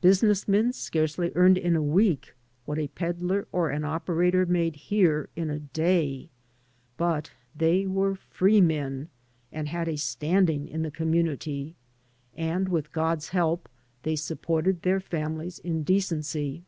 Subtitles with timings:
[0.00, 5.28] Business men scarcely earned in a week what a peddler or an operator made here
[5.34, 6.30] in a day,
[6.96, 9.08] but they were free men
[9.50, 11.74] and had a standing in the community,
[12.36, 13.68] and with God's help
[14.04, 16.62] they supported their families in decency.